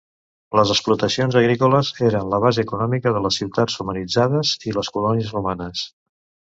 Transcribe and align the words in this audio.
Les 0.59 0.71
explotacions 0.75 1.37
agrícoles 1.41 1.91
eren 2.07 2.33
la 2.33 2.39
base 2.47 2.65
econòmica 2.69 3.15
de 3.19 3.23
les 3.27 3.41
ciutats 3.43 3.79
romanitzades 3.83 4.59
i 4.71 4.79
les 4.81 4.95
colònies 4.99 5.35
romanes. 5.41 5.91